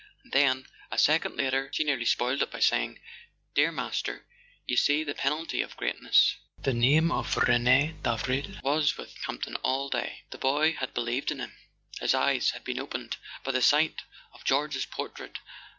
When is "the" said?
5.03-5.13, 6.57-6.73, 10.31-10.39, 13.51-13.61